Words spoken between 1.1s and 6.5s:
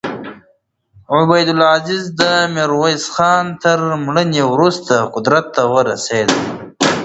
عبدالعزیز د میرویس خان تر مړینې وروسته قدرت ته ورسېد.